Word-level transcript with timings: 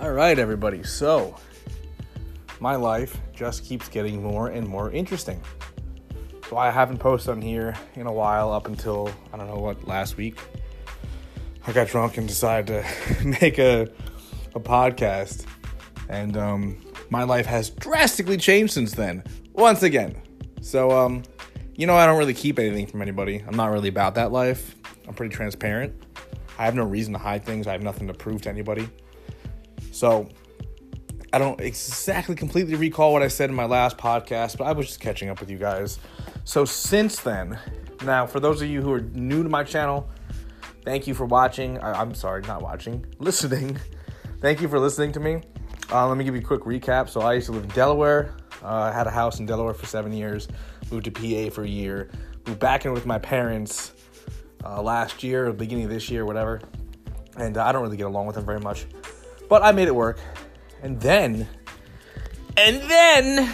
All 0.00 0.12
right, 0.12 0.38
everybody. 0.38 0.82
So, 0.82 1.36
my 2.58 2.74
life 2.74 3.18
just 3.34 3.66
keeps 3.66 3.86
getting 3.90 4.22
more 4.22 4.48
and 4.48 4.66
more 4.66 4.90
interesting. 4.90 5.42
So, 6.48 6.56
I 6.56 6.70
haven't 6.70 6.96
posted 6.96 7.32
on 7.32 7.42
here 7.42 7.76
in 7.96 8.06
a 8.06 8.12
while 8.12 8.50
up 8.50 8.66
until, 8.66 9.12
I 9.30 9.36
don't 9.36 9.46
know 9.46 9.58
what, 9.58 9.86
last 9.86 10.16
week. 10.16 10.38
I 11.66 11.72
got 11.72 11.88
drunk 11.88 12.16
and 12.16 12.26
decided 12.26 12.82
to 12.82 13.24
make 13.42 13.58
a, 13.58 13.90
a 14.54 14.60
podcast. 14.60 15.44
And 16.08 16.34
um, 16.38 16.82
my 17.10 17.24
life 17.24 17.44
has 17.44 17.68
drastically 17.68 18.38
changed 18.38 18.72
since 18.72 18.92
then, 18.92 19.22
once 19.52 19.82
again. 19.82 20.16
So, 20.62 20.92
um, 20.92 21.24
you 21.76 21.86
know, 21.86 21.94
I 21.94 22.06
don't 22.06 22.16
really 22.16 22.32
keep 22.32 22.58
anything 22.58 22.86
from 22.86 23.02
anybody. 23.02 23.44
I'm 23.46 23.54
not 23.54 23.70
really 23.70 23.90
about 23.90 24.14
that 24.14 24.32
life. 24.32 24.76
I'm 25.06 25.12
pretty 25.12 25.36
transparent. 25.36 25.92
I 26.58 26.64
have 26.64 26.74
no 26.74 26.84
reason 26.84 27.12
to 27.12 27.18
hide 27.18 27.44
things. 27.44 27.66
I 27.66 27.72
have 27.72 27.82
nothing 27.82 28.06
to 28.06 28.14
prove 28.14 28.40
to 28.42 28.48
anybody. 28.48 28.88
So, 30.00 30.30
I 31.30 31.38
don't 31.38 31.60
exactly 31.60 32.34
completely 32.34 32.74
recall 32.74 33.12
what 33.12 33.22
I 33.22 33.28
said 33.28 33.50
in 33.50 33.54
my 33.54 33.66
last 33.66 33.98
podcast, 33.98 34.56
but 34.56 34.64
I 34.64 34.72
was 34.72 34.86
just 34.86 34.98
catching 34.98 35.28
up 35.28 35.40
with 35.40 35.50
you 35.50 35.58
guys. 35.58 35.98
So, 36.44 36.64
since 36.64 37.20
then, 37.20 37.58
now 38.02 38.26
for 38.26 38.40
those 38.40 38.62
of 38.62 38.68
you 38.70 38.80
who 38.80 38.94
are 38.94 39.02
new 39.02 39.42
to 39.42 39.50
my 39.50 39.62
channel, 39.62 40.08
thank 40.86 41.06
you 41.06 41.12
for 41.12 41.26
watching. 41.26 41.76
I, 41.80 42.00
am 42.00 42.14
sorry, 42.14 42.40
not 42.44 42.62
watching, 42.62 43.04
listening. 43.18 43.78
Thank 44.40 44.62
you 44.62 44.68
for 44.68 44.78
listening 44.78 45.12
to 45.12 45.20
me. 45.20 45.42
Uh, 45.92 46.08
let 46.08 46.16
me 46.16 46.24
give 46.24 46.34
you 46.34 46.40
a 46.40 46.44
quick 46.44 46.62
recap. 46.62 47.10
So, 47.10 47.20
I 47.20 47.34
used 47.34 47.48
to 47.48 47.52
live 47.52 47.64
in 47.64 47.70
Delaware. 47.70 48.34
Uh, 48.62 48.68
I 48.68 48.92
had 48.92 49.06
a 49.06 49.10
house 49.10 49.38
in 49.38 49.44
Delaware 49.44 49.74
for 49.74 49.84
seven 49.84 50.14
years, 50.14 50.48
moved 50.90 51.04
to 51.04 51.10
PA 51.10 51.54
for 51.54 51.64
a 51.64 51.68
year, 51.68 52.08
moved 52.46 52.58
back 52.58 52.86
in 52.86 52.94
with 52.94 53.04
my 53.04 53.18
parents 53.18 53.92
uh, 54.64 54.80
last 54.80 55.22
year, 55.22 55.52
beginning 55.52 55.84
of 55.84 55.90
this 55.90 56.08
year, 56.08 56.24
whatever. 56.24 56.58
And 57.36 57.58
uh, 57.58 57.66
I 57.66 57.72
don't 57.72 57.82
really 57.82 57.98
get 57.98 58.06
along 58.06 58.28
with 58.28 58.36
them 58.36 58.46
very 58.46 58.60
much, 58.60 58.86
but 59.50 59.62
I 59.62 59.72
made 59.72 59.88
it 59.88 59.94
work. 59.94 60.18
And 60.82 60.98
then, 60.98 61.46
and 62.56 62.80
then, 62.88 63.52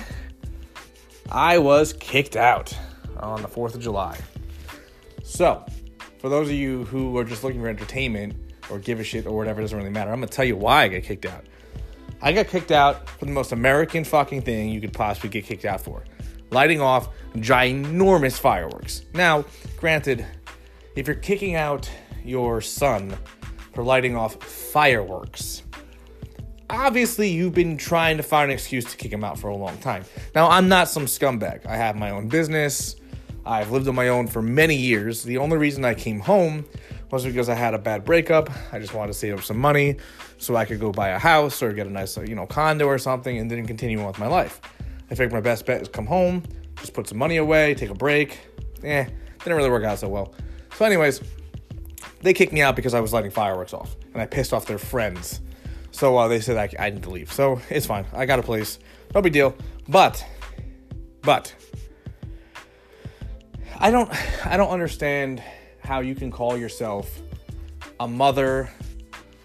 I 1.32 1.58
was 1.58 1.92
kicked 1.94 2.36
out 2.36 2.72
on 3.16 3.42
the 3.42 3.48
4th 3.48 3.74
of 3.74 3.80
July. 3.80 4.16
So, 5.24 5.66
for 6.18 6.28
those 6.28 6.48
of 6.48 6.54
you 6.54 6.84
who 6.84 7.18
are 7.18 7.24
just 7.24 7.42
looking 7.42 7.60
for 7.60 7.68
entertainment 7.68 8.36
or 8.70 8.78
give 8.78 9.00
a 9.00 9.04
shit 9.04 9.26
or 9.26 9.36
whatever, 9.36 9.60
it 9.60 9.64
doesn't 9.64 9.76
really 9.76 9.90
matter. 9.90 10.12
I'm 10.12 10.20
gonna 10.20 10.28
tell 10.28 10.44
you 10.44 10.54
why 10.54 10.84
I 10.84 10.88
got 10.88 11.02
kicked 11.02 11.26
out. 11.26 11.44
I 12.22 12.32
got 12.32 12.46
kicked 12.46 12.70
out 12.70 13.08
for 13.10 13.24
the 13.24 13.32
most 13.32 13.50
American 13.50 14.04
fucking 14.04 14.42
thing 14.42 14.68
you 14.68 14.80
could 14.80 14.92
possibly 14.92 15.30
get 15.30 15.44
kicked 15.44 15.64
out 15.64 15.80
for 15.80 16.04
lighting 16.50 16.80
off 16.80 17.08
ginormous 17.36 18.38
fireworks. 18.38 19.02
Now, 19.14 19.44
granted, 19.78 20.24
if 20.94 21.06
you're 21.06 21.16
kicking 21.16 21.54
out 21.56 21.90
your 22.24 22.60
son 22.60 23.16
for 23.74 23.82
lighting 23.82 24.16
off 24.16 24.42
fireworks, 24.42 25.62
obviously 26.70 27.28
you've 27.30 27.54
been 27.54 27.76
trying 27.76 28.16
to 28.16 28.22
find 28.22 28.50
an 28.50 28.54
excuse 28.54 28.84
to 28.86 28.96
kick 28.96 29.12
him 29.12 29.24
out 29.24 29.38
for 29.38 29.48
a 29.48 29.56
long 29.56 29.76
time. 29.78 30.04
Now, 30.34 30.48
I'm 30.48 30.68
not 30.68 30.88
some 30.88 31.06
scumbag. 31.06 31.66
I 31.66 31.76
have 31.76 31.96
my 31.96 32.10
own 32.10 32.28
business. 32.28 32.96
I've 33.44 33.70
lived 33.70 33.86
on 33.86 33.94
my 33.94 34.08
own 34.08 34.26
for 34.26 34.42
many 34.42 34.74
years. 34.74 35.22
The 35.22 35.38
only 35.38 35.56
reason 35.56 35.84
I 35.84 35.94
came 35.94 36.18
home 36.18 36.64
was 37.10 37.24
because 37.24 37.48
I 37.48 37.54
had 37.54 37.74
a 37.74 37.78
bad 37.78 38.04
breakup. 38.04 38.50
I 38.72 38.80
just 38.80 38.92
wanted 38.92 39.12
to 39.12 39.18
save 39.18 39.34
up 39.34 39.44
some 39.44 39.58
money 39.58 39.96
so 40.38 40.56
I 40.56 40.64
could 40.64 40.80
go 40.80 40.90
buy 40.90 41.10
a 41.10 41.18
house 41.18 41.62
or 41.62 41.72
get 41.72 41.86
a 41.86 41.90
nice, 41.90 42.16
you 42.16 42.34
know, 42.34 42.46
condo 42.46 42.86
or 42.86 42.98
something 42.98 43.38
and 43.38 43.50
then 43.50 43.64
continue 43.66 44.00
on 44.00 44.06
with 44.06 44.18
my 44.18 44.26
life. 44.26 44.60
I 45.10 45.14
figured 45.14 45.32
my 45.32 45.40
best 45.40 45.64
bet 45.66 45.80
is 45.82 45.88
come 45.88 46.06
home, 46.06 46.42
just 46.76 46.92
put 46.92 47.06
some 47.06 47.18
money 47.18 47.36
away, 47.36 47.74
take 47.74 47.90
a 47.90 47.94
break. 47.94 48.40
Eh, 48.82 49.04
didn't 49.38 49.56
really 49.56 49.70
work 49.70 49.84
out 49.84 50.00
so 50.00 50.08
well. 50.08 50.34
So, 50.76 50.84
anyways, 50.84 51.20
they 52.22 52.34
kicked 52.34 52.52
me 52.52 52.60
out 52.60 52.74
because 52.74 52.92
I 52.92 53.00
was 53.00 53.12
lighting 53.12 53.30
fireworks 53.30 53.72
off, 53.72 53.96
and 54.12 54.20
I 54.20 54.26
pissed 54.26 54.52
off 54.52 54.66
their 54.66 54.78
friends. 54.78 55.40
So 55.96 56.14
uh, 56.18 56.28
they 56.28 56.40
said 56.40 56.58
I, 56.58 56.84
I 56.84 56.90
need 56.90 57.04
to 57.04 57.10
leave. 57.10 57.32
So 57.32 57.58
it's 57.70 57.86
fine. 57.86 58.04
I 58.12 58.26
got 58.26 58.38
a 58.38 58.42
place. 58.42 58.78
No 59.14 59.22
big 59.22 59.32
deal. 59.32 59.56
But, 59.88 60.22
but, 61.22 61.54
I 63.78 63.90
don't, 63.90 64.10
I 64.46 64.58
don't 64.58 64.68
understand 64.68 65.42
how 65.78 66.00
you 66.00 66.14
can 66.14 66.30
call 66.30 66.58
yourself 66.58 67.22
a 67.98 68.06
mother 68.06 68.68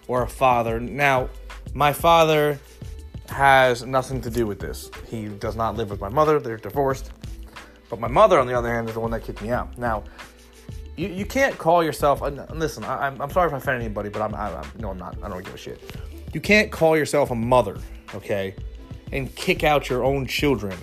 or 0.08 0.24
a 0.24 0.28
father. 0.28 0.78
Now, 0.78 1.30
my 1.72 1.90
father 1.90 2.58
has 3.30 3.86
nothing 3.86 4.20
to 4.20 4.28
do 4.28 4.46
with 4.46 4.60
this. 4.60 4.90
He 5.08 5.28
does 5.28 5.56
not 5.56 5.76
live 5.76 5.88
with 5.88 6.02
my 6.02 6.10
mother. 6.10 6.38
They're 6.38 6.58
divorced. 6.58 7.12
But 7.88 7.98
my 7.98 8.08
mother, 8.08 8.38
on 8.38 8.46
the 8.46 8.52
other 8.52 8.68
hand, 8.68 8.90
is 8.90 8.94
the 8.94 9.00
one 9.00 9.10
that 9.12 9.24
kicked 9.24 9.40
me 9.40 9.48
out. 9.48 9.78
Now, 9.78 10.04
you, 10.98 11.08
you 11.08 11.24
can't 11.24 11.56
call 11.56 11.82
yourself. 11.82 12.20
Listen, 12.20 12.84
I, 12.84 13.06
am 13.06 13.22
I'm 13.22 13.30
sorry 13.30 13.46
if 13.46 13.54
I 13.54 13.56
offend 13.56 13.80
anybody, 13.80 14.10
but 14.10 14.20
I'm, 14.20 14.34
I'm 14.34 14.66
no, 14.78 14.90
I'm 14.90 14.98
not. 14.98 15.16
I 15.22 15.30
don't 15.30 15.42
give 15.42 15.54
a 15.54 15.56
shit. 15.56 15.80
You 16.32 16.40
can't 16.40 16.70
call 16.70 16.96
yourself 16.96 17.30
a 17.30 17.34
mother, 17.34 17.78
okay, 18.14 18.54
and 19.12 19.34
kick 19.34 19.64
out 19.64 19.88
your 19.90 20.04
own 20.04 20.26
children 20.26 20.76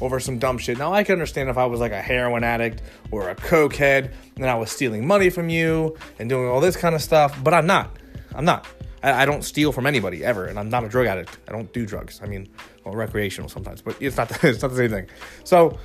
over 0.00 0.18
some 0.18 0.38
dumb 0.38 0.58
shit. 0.58 0.78
Now 0.78 0.92
I 0.92 1.04
can 1.04 1.12
understand 1.12 1.48
if 1.48 1.58
I 1.58 1.66
was 1.66 1.80
like 1.80 1.92
a 1.92 2.00
heroin 2.00 2.44
addict 2.44 2.82
or 3.10 3.30
a 3.30 3.34
cokehead 3.34 4.12
and 4.36 4.46
I 4.46 4.54
was 4.56 4.70
stealing 4.70 5.06
money 5.06 5.30
from 5.30 5.48
you 5.48 5.96
and 6.18 6.28
doing 6.28 6.48
all 6.48 6.60
this 6.60 6.76
kind 6.76 6.94
of 6.94 7.02
stuff, 7.02 7.38
but 7.42 7.54
I'm 7.54 7.66
not. 7.66 7.96
I'm 8.34 8.44
not. 8.44 8.66
I, 9.02 9.22
I, 9.22 9.24
don't 9.24 9.42
steal 9.42 9.70
from 9.70 9.86
anybody 9.86 10.24
ever, 10.24 10.46
and 10.46 10.58
I'm 10.58 10.68
not 10.68 10.84
a 10.84 10.88
drug 10.88 11.06
addict. 11.06 11.38
I 11.46 11.52
don't 11.52 11.72
do 11.72 11.86
drugs. 11.86 12.20
I 12.22 12.26
mean, 12.26 12.48
well, 12.84 12.94
recreational 12.94 13.48
sometimes, 13.48 13.82
but 13.82 13.96
it's 14.00 14.16
not. 14.16 14.28
The, 14.28 14.48
it's 14.48 14.62
not 14.62 14.70
the 14.70 14.76
same 14.76 14.90
thing. 14.90 15.06
So, 15.44 15.78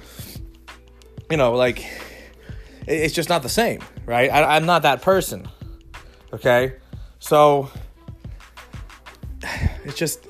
you 1.30 1.38
know, 1.38 1.54
like 1.54 1.86
it's 2.88 3.14
just 3.14 3.30
not 3.30 3.44
the 3.44 3.50
same, 3.50 3.82
right? 4.06 4.32
I, 4.32 4.56
I'm 4.56 4.66
not 4.66 4.82
that 4.84 5.02
person. 5.02 5.48
Okay, 6.34 6.76
so 7.20 7.70
it's 9.84 9.98
just 9.98 10.28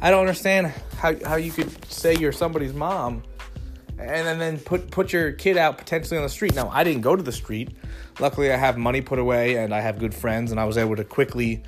I 0.00 0.10
don't 0.10 0.20
understand 0.20 0.68
how 0.98 1.14
how 1.24 1.36
you 1.36 1.52
could 1.52 1.84
say 1.90 2.14
you're 2.14 2.32
somebody's 2.32 2.74
mom 2.74 3.22
and 3.98 4.26
then, 4.26 4.38
then 4.38 4.58
put 4.58 4.90
put 4.90 5.12
your 5.12 5.32
kid 5.32 5.56
out 5.56 5.78
potentially 5.78 6.16
on 6.16 6.22
the 6.22 6.28
street. 6.28 6.54
Now, 6.54 6.68
I 6.68 6.84
didn't 6.84 7.02
go 7.02 7.16
to 7.16 7.22
the 7.22 7.32
street. 7.32 7.70
Luckily, 8.20 8.52
I 8.52 8.56
have 8.56 8.76
money 8.76 9.00
put 9.00 9.18
away 9.18 9.56
and 9.56 9.74
I 9.74 9.80
have 9.80 9.98
good 9.98 10.14
friends, 10.14 10.50
and 10.50 10.60
I 10.60 10.64
was 10.64 10.76
able 10.76 10.96
to 10.96 11.04
quickly, 11.04 11.62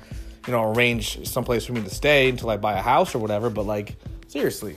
you 0.47 0.53
know, 0.53 0.71
arrange 0.71 1.27
someplace 1.27 1.65
for 1.65 1.73
me 1.73 1.81
to 1.81 1.89
stay 1.89 2.29
until 2.29 2.49
I 2.49 2.57
buy 2.57 2.73
a 2.73 2.81
house 2.81 3.15
or 3.15 3.19
whatever. 3.19 3.49
But 3.49 3.65
like, 3.65 3.95
seriously, 4.27 4.75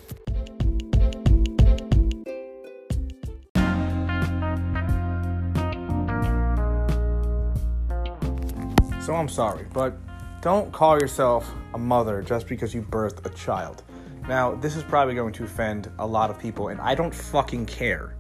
So 9.05 9.17
I'm 9.17 9.29
sorry, 9.29 9.67
but 9.73 9.99
don't 10.43 10.73
call 10.73 10.99
yourself 10.99 11.55
a 11.73 11.79
mother 11.79 12.21
just 12.21 12.49
because 12.49 12.75
you 12.75 12.83
birthed 12.83 13.25
a 13.25 13.29
child. 13.31 13.85
Now, 14.29 14.57
this 14.57 14.75
is 14.75 14.83
probably 14.83 15.15
going 15.15 15.33
to 15.35 15.45
offend 15.45 15.89
a 16.01 16.07
lot 16.07 16.31
of 16.31 16.39
people, 16.39 16.69
and 16.69 16.81
I 16.81 16.97
don't 16.97 17.15
fucking 17.15 17.67
care. 17.67 18.17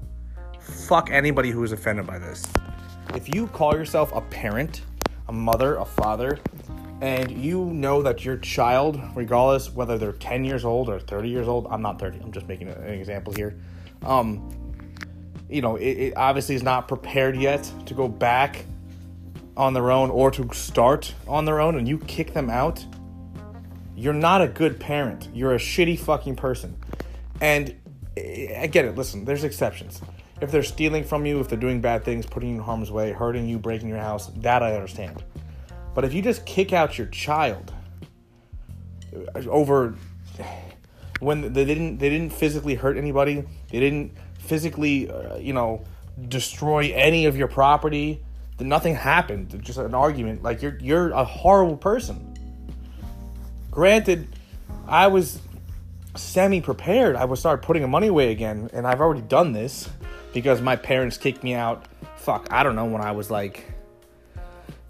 Fuck 0.60 1.10
anybody 1.10 1.50
who 1.50 1.64
is 1.64 1.72
offended 1.72 2.06
by 2.06 2.20
this. 2.20 2.46
If 3.14 3.34
you 3.34 3.48
call 3.48 3.74
yourself 3.74 4.12
a 4.14 4.20
parent, 4.20 4.82
a 5.28 5.32
mother, 5.32 5.76
a 5.76 5.84
father, 5.84 6.38
and 7.00 7.28
you 7.32 7.64
know 7.66 8.02
that 8.02 8.24
your 8.24 8.36
child, 8.36 9.00
regardless 9.16 9.74
whether 9.74 9.98
they're 9.98 10.12
10 10.12 10.44
years 10.44 10.64
old 10.64 10.88
or 10.88 11.00
30 11.00 11.28
years 11.28 11.48
old, 11.48 11.66
I'm 11.70 11.82
not 11.82 11.98
30, 11.98 12.20
I'm 12.20 12.30
just 12.30 12.46
making 12.46 12.68
an 12.68 12.84
example 12.84 13.32
here. 13.32 13.58
Um, 14.04 14.48
you 15.50 15.60
know, 15.60 15.74
it, 15.74 15.90
it 15.90 16.16
obviously 16.16 16.54
is 16.54 16.62
not 16.62 16.86
prepared 16.86 17.36
yet 17.36 17.68
to 17.86 17.94
go 17.94 18.06
back 18.06 18.64
on 19.56 19.74
their 19.74 19.90
own 19.90 20.10
or 20.10 20.30
to 20.30 20.48
start 20.52 21.14
on 21.28 21.44
their 21.44 21.60
own 21.60 21.76
and 21.76 21.86
you 21.86 21.98
kick 21.98 22.32
them 22.32 22.48
out, 22.48 22.84
you're 23.94 24.12
not 24.12 24.42
a 24.42 24.48
good 24.48 24.80
parent. 24.80 25.28
You're 25.34 25.54
a 25.54 25.58
shitty 25.58 25.98
fucking 25.98 26.36
person. 26.36 26.76
And 27.40 27.74
I 28.16 28.68
get 28.70 28.84
it. 28.84 28.96
Listen, 28.96 29.24
there's 29.24 29.44
exceptions. 29.44 30.00
If 30.40 30.50
they're 30.50 30.62
stealing 30.62 31.04
from 31.04 31.24
you, 31.24 31.40
if 31.40 31.48
they're 31.48 31.58
doing 31.58 31.80
bad 31.80 32.04
things, 32.04 32.26
putting 32.26 32.50
you 32.50 32.54
in 32.56 32.62
harm's 32.62 32.90
way, 32.90 33.12
hurting 33.12 33.48
you, 33.48 33.58
breaking 33.58 33.88
your 33.88 33.98
house, 33.98 34.28
that 34.38 34.62
I 34.62 34.74
understand. 34.74 35.22
But 35.94 36.04
if 36.04 36.14
you 36.14 36.22
just 36.22 36.44
kick 36.46 36.72
out 36.72 36.98
your 36.98 37.06
child 37.08 37.72
over 39.46 39.94
when 41.20 41.52
they 41.52 41.64
didn't 41.64 41.98
they 41.98 42.08
didn't 42.08 42.32
physically 42.32 42.74
hurt 42.74 42.96
anybody, 42.96 43.44
they 43.70 43.80
didn't 43.80 44.12
physically, 44.38 45.10
uh, 45.10 45.36
you 45.36 45.52
know, 45.52 45.84
destroy 46.28 46.92
any 46.92 47.26
of 47.26 47.36
your 47.36 47.48
property, 47.48 48.22
nothing 48.64 48.94
happened. 48.94 49.62
Just 49.62 49.78
an 49.78 49.94
argument. 49.94 50.42
Like 50.42 50.62
you're 50.62 50.78
you're 50.80 51.10
a 51.10 51.24
horrible 51.24 51.76
person. 51.76 52.28
Granted, 53.70 54.28
I 54.86 55.06
was 55.08 55.40
semi 56.14 56.60
prepared. 56.60 57.16
I 57.16 57.24
would 57.24 57.38
start 57.38 57.62
putting 57.62 57.88
money 57.90 58.08
away 58.08 58.30
again, 58.30 58.68
and 58.72 58.86
I've 58.86 59.00
already 59.00 59.22
done 59.22 59.52
this 59.52 59.88
because 60.32 60.60
my 60.60 60.76
parents 60.76 61.16
kicked 61.16 61.42
me 61.42 61.54
out. 61.54 61.86
Fuck, 62.16 62.48
I 62.50 62.62
don't 62.62 62.76
know 62.76 62.84
when 62.84 63.02
I 63.02 63.12
was 63.12 63.30
like 63.30 63.64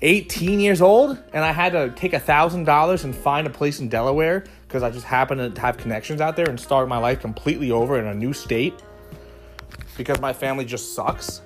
18 0.02 0.58
years 0.58 0.82
old, 0.82 1.16
and 1.32 1.44
I 1.44 1.52
had 1.52 1.72
to 1.72 1.90
take 1.90 2.12
a 2.12 2.20
thousand 2.20 2.64
dollars 2.64 3.04
and 3.04 3.14
find 3.14 3.46
a 3.46 3.50
place 3.50 3.78
in 3.78 3.88
Delaware 3.88 4.44
because 4.66 4.82
I 4.82 4.90
just 4.90 5.06
happened 5.06 5.54
to 5.54 5.60
have 5.60 5.76
connections 5.76 6.20
out 6.20 6.34
there 6.34 6.48
and 6.48 6.58
start 6.58 6.88
my 6.88 6.98
life 6.98 7.20
completely 7.20 7.70
over 7.70 7.98
in 7.98 8.06
a 8.06 8.14
new 8.14 8.32
state 8.32 8.74
because 9.96 10.20
my 10.20 10.32
family 10.32 10.64
just 10.64 10.94
sucks. 10.94 11.40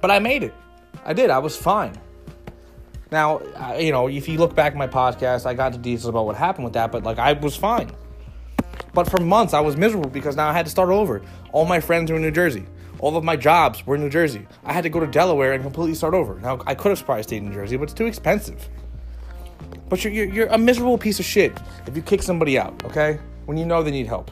But 0.00 0.10
I 0.10 0.18
made 0.18 0.42
it. 0.42 0.54
I 1.04 1.12
did. 1.12 1.30
I 1.30 1.38
was 1.38 1.56
fine. 1.56 2.00
Now, 3.12 3.38
I, 3.56 3.78
you 3.78 3.92
know, 3.92 4.08
if 4.08 4.28
you 4.28 4.38
look 4.38 4.54
back 4.54 4.72
at 4.72 4.78
my 4.78 4.88
podcast, 4.88 5.46
I 5.46 5.54
got 5.54 5.68
into 5.68 5.78
details 5.78 6.06
about 6.06 6.26
what 6.26 6.36
happened 6.36 6.64
with 6.64 6.74
that, 6.74 6.90
but 6.90 7.04
like 7.04 7.18
I 7.18 7.34
was 7.34 7.54
fine. 7.54 7.90
But 8.92 9.10
for 9.10 9.20
months, 9.20 9.54
I 9.54 9.60
was 9.60 9.76
miserable 9.76 10.10
because 10.10 10.36
now 10.36 10.48
I 10.48 10.52
had 10.52 10.66
to 10.66 10.70
start 10.70 10.88
over. 10.88 11.22
All 11.52 11.64
my 11.64 11.80
friends 11.80 12.10
were 12.10 12.16
in 12.16 12.22
New 12.22 12.30
Jersey. 12.30 12.66
All 13.00 13.16
of 13.16 13.24
my 13.24 13.36
jobs 13.36 13.86
were 13.86 13.96
in 13.96 14.00
New 14.00 14.10
Jersey. 14.10 14.46
I 14.64 14.72
had 14.72 14.82
to 14.84 14.88
go 14.88 15.00
to 15.00 15.06
Delaware 15.06 15.52
and 15.52 15.62
completely 15.62 15.94
start 15.94 16.14
over. 16.14 16.40
Now, 16.40 16.60
I 16.66 16.74
could 16.74 16.90
have 16.90 17.04
probably 17.04 17.22
stayed 17.24 17.38
in 17.38 17.48
New 17.48 17.54
Jersey, 17.54 17.76
but 17.76 17.84
it's 17.84 17.92
too 17.92 18.06
expensive. 18.06 18.68
But 19.88 20.02
you're, 20.04 20.12
you're, 20.12 20.26
you're 20.26 20.46
a 20.46 20.58
miserable 20.58 20.96
piece 20.96 21.20
of 21.20 21.26
shit 21.26 21.52
if 21.86 21.94
you 21.94 22.02
kick 22.02 22.22
somebody 22.22 22.58
out, 22.58 22.82
okay? 22.84 23.18
When 23.46 23.58
you 23.58 23.66
know 23.66 23.82
they 23.82 23.90
need 23.90 24.06
help. 24.06 24.30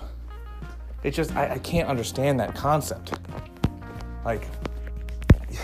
It 1.03 1.11
just, 1.11 1.35
I, 1.37 1.53
I 1.55 1.59
can't 1.59 1.89
understand 1.89 2.41
that 2.41 2.55
concept. 2.55 3.13
Like, 4.25 4.47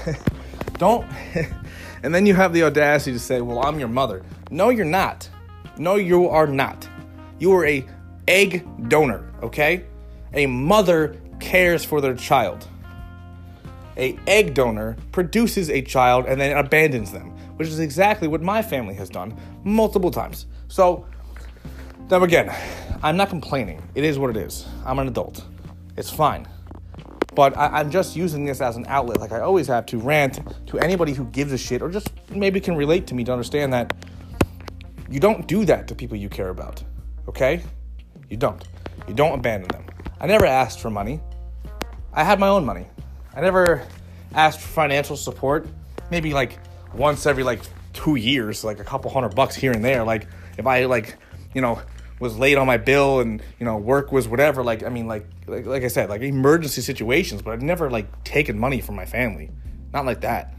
don't. 0.75 1.07
and 2.03 2.15
then 2.15 2.27
you 2.27 2.35
have 2.35 2.53
the 2.53 2.65
audacity 2.65 3.13
to 3.13 3.19
say, 3.19 3.41
well, 3.41 3.65
I'm 3.65 3.79
your 3.79 3.89
mother. 3.89 4.23
No, 4.51 4.69
you're 4.71 4.85
not. 4.85 5.29
No, 5.77 5.97
you 5.97 6.29
are 6.29 6.47
not. 6.47 6.89
You 7.39 7.53
are 7.55 7.67
a 7.67 7.85
egg 8.27 8.67
donor, 8.89 9.31
okay? 9.43 9.85
A 10.35 10.47
mother 10.47 11.17
cares 11.41 11.85
for 11.85 12.01
their 12.01 12.15
child. 12.15 12.67
A 13.97 14.19
egg 14.27 14.55
donor 14.55 14.97
produces 15.13 15.71
a 15.71 15.83
child 15.83 16.27
and 16.27 16.41
then 16.41 16.57
abandons 16.57 17.13
them, 17.13 17.31
which 17.57 17.69
is 17.69 17.81
exactly 17.81 18.29
what 18.29 18.43
my 18.43 18.63
family 18.63 18.95
has 18.95 19.09
done 19.09 19.37
multiple 19.65 20.11
times. 20.11 20.47
So, 20.69 21.07
now 22.11 22.23
again, 22.23 22.55
I'm 23.03 23.17
not 23.17 23.29
complaining. 23.29 23.83
It 23.95 24.05
is 24.05 24.19
what 24.19 24.31
it 24.31 24.37
is. 24.37 24.67
I'm 24.85 24.99
an 24.99 25.09
adult. 25.09 25.45
It's 25.97 26.11
fine. 26.11 26.47
But 27.39 27.57
I, 27.57 27.83
am 27.83 27.89
just 27.89 28.17
using 28.17 28.45
this 28.45 28.61
as 28.61 28.77
an 28.77 28.85
outlet, 28.89 29.21
like 29.21 29.31
I 29.31 29.39
always 29.39 29.69
have, 29.69 29.87
to 29.87 29.99
rant 29.99 30.41
to 30.67 30.79
anybody 30.81 31.13
who 31.13 31.25
gives 31.27 31.53
a 31.53 31.57
shit 31.57 31.83
or 31.83 31.89
just 31.89 32.11
maybe 32.31 32.59
can 32.59 32.75
relate 32.75 33.07
to 33.07 33.15
me 33.15 33.23
to 33.23 33.33
understand 33.33 33.73
that 33.75 33.93
you 35.09 35.21
don't 35.21 35.47
do 35.47 35.65
that 35.67 35.87
to 35.87 35.95
people 35.95 36.17
you 36.17 36.29
care 36.29 36.49
about. 36.49 36.83
Okay? 37.29 37.63
You 38.29 38.37
don't. 38.39 38.67
You 39.07 39.15
don't 39.15 39.39
abandon 39.39 39.69
them. 39.69 39.87
I 40.21 40.27
never 40.27 40.47
asked 40.47 40.81
for 40.81 40.91
money. 40.91 41.21
I 42.13 42.25
had 42.25 42.41
my 42.41 42.49
own 42.49 42.65
money. 42.67 42.87
I 43.37 43.41
never 43.41 43.87
asked 44.35 44.59
for 44.59 44.67
financial 44.67 45.17
support. 45.17 45.69
Maybe 46.11 46.35
like 46.35 46.59
once 46.93 47.25
every 47.25 47.45
like 47.45 47.61
two 47.93 48.17
years, 48.17 48.65
like 48.65 48.81
a 48.81 48.85
couple 48.85 49.13
hundred 49.13 49.37
bucks 49.37 49.55
here 49.55 49.71
and 49.71 49.85
there. 49.85 50.03
Like 50.03 50.27
if 50.59 50.67
I 50.67 50.87
like, 50.87 51.15
you 51.55 51.61
know, 51.61 51.81
was 52.21 52.39
late 52.39 52.57
on 52.57 52.67
my 52.67 52.77
bill 52.77 53.21
and 53.21 53.43
you 53.59 53.65
know 53.65 53.77
work 53.77 54.13
was 54.13 54.29
whatever. 54.29 54.63
Like 54.63 54.83
I 54.83 54.89
mean, 54.89 55.07
like 55.07 55.27
like, 55.47 55.67
like 55.67 55.83
I 55.83 55.89
said, 55.89 56.09
like 56.09 56.23
emergency 56.23 56.81
situations. 56.81 57.43
But 57.43 57.53
I've 57.53 57.63
never 57.63 57.91
like 57.91 58.25
taken 58.25 58.59
money 58.59 58.81
from 58.81 58.97
my 58.97 59.07
family. 59.07 59.51
Not 59.93 60.05
like 60.05 60.21
that. 60.23 60.55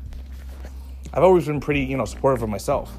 I've 1.13 1.23
always 1.23 1.47
been 1.47 1.59
pretty, 1.59 1.81
you 1.81 1.97
know, 1.97 2.05
supportive 2.05 2.43
of 2.43 2.49
myself. 2.49 2.91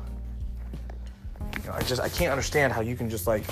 You 1.61 1.69
know, 1.69 1.75
I 1.75 1.83
just 1.83 2.01
I 2.01 2.09
can't 2.09 2.31
understand 2.31 2.73
how 2.73 2.81
you 2.81 2.97
can 2.97 3.09
just 3.09 3.27
like 3.27 3.45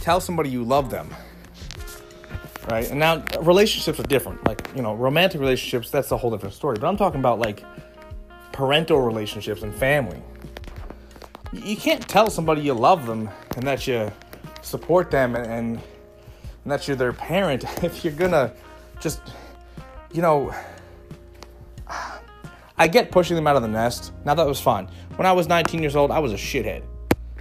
tell 0.00 0.20
somebody 0.20 0.50
you 0.50 0.64
love 0.64 0.90
them. 0.90 1.14
Right? 2.70 2.88
And 2.90 2.98
now 2.98 3.22
relationships 3.40 4.00
are 4.00 4.04
different. 4.04 4.44
Like, 4.46 4.66
you 4.74 4.80
know, 4.80 4.94
romantic 4.94 5.40
relationships, 5.40 5.90
that's 5.90 6.10
a 6.12 6.16
whole 6.16 6.30
different 6.30 6.54
story. 6.54 6.76
But 6.80 6.88
I'm 6.88 6.96
talking 6.96 7.20
about 7.20 7.38
like 7.38 7.62
parental 8.52 9.00
relationships 9.00 9.62
and 9.62 9.74
family. 9.74 10.22
You 11.52 11.76
can't 11.76 12.06
tell 12.08 12.30
somebody 12.30 12.62
you 12.62 12.74
love 12.74 13.06
them 13.06 13.28
and 13.56 13.66
that 13.66 13.86
you 13.86 14.10
support 14.62 15.10
them 15.10 15.36
and, 15.36 15.46
and, 15.46 15.76
and 16.64 16.72
that 16.72 16.86
you're 16.86 16.96
their 16.96 17.12
parent 17.12 17.64
if 17.84 18.04
you're 18.04 18.14
gonna 18.14 18.52
just, 19.00 19.20
you 20.12 20.22
know, 20.22 20.54
I 22.76 22.88
get 22.88 23.10
pushing 23.10 23.36
them 23.36 23.46
out 23.46 23.56
of 23.56 23.62
the 23.62 23.68
nest. 23.68 24.12
Now 24.24 24.34
that 24.34 24.46
was 24.46 24.60
fine. 24.60 24.88
When 25.16 25.26
I 25.26 25.32
was 25.32 25.46
19 25.46 25.80
years 25.80 25.94
old, 25.94 26.10
I 26.10 26.18
was 26.18 26.32
a 26.32 26.36
shithead. 26.36 26.82